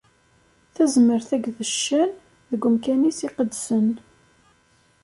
[0.73, 2.11] Tazmert akked ccan,
[2.49, 3.87] deg umkan-is iqedsen.